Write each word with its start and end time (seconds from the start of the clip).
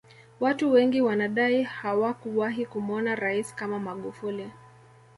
Watu 0.39 0.71
wengi 0.71 1.01
wanadai 1.01 1.63
hawakuwahi 1.63 2.65
kumuona 2.65 3.15
rais 3.15 3.55
kama 3.55 3.79
magufuli 3.79 4.49